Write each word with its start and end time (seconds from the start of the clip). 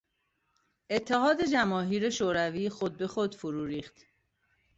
اتحاد 0.89 1.43
جماهیر 1.43 2.09
شوروی 2.09 2.69
خود 2.69 2.97
به 2.97 3.07
خود 3.07 3.35
فرو 3.35 3.65
ریخت. 3.65 4.05